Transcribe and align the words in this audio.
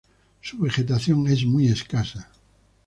Su 0.41 0.57
vegetación 0.57 1.27
es 1.27 1.45
muy 1.45 1.67
escasa. 1.67 2.27